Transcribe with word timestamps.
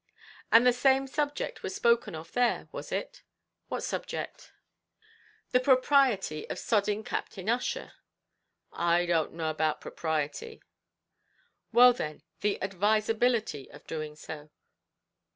"And 0.51 0.65
the 0.65 0.73
same 0.73 1.05
subject 1.05 1.61
was 1.61 1.75
spoken 1.75 2.15
of 2.15 2.31
there; 2.31 2.67
was 2.71 2.91
it?" 2.91 3.21
"What 3.67 3.83
subject?" 3.83 4.51
"The 5.51 5.59
propriety 5.59 6.49
of 6.49 6.57
sodding 6.57 7.05
Captain 7.05 7.47
Ussher?" 7.47 7.91
"I 8.73 9.05
don't 9.05 9.33
know 9.33 9.51
about 9.51 9.79
propriety." 9.79 10.63
"Well, 11.71 11.93
then, 11.93 12.23
the 12.39 12.57
advisability 12.63 13.69
of 13.69 13.85
doing 13.85 14.15
so?" 14.15 14.49